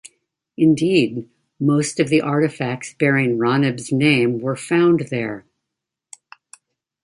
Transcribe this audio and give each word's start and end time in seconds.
Indeed, 0.57 1.29
most 1.59 1.99
of 1.99 2.09
the 2.09 2.21
artifacts 2.21 2.95
bearing 2.95 3.37
Raneb's 3.37 3.91
name 3.91 4.39
were 4.39 4.55
found 4.55 5.09
there. 5.11 5.45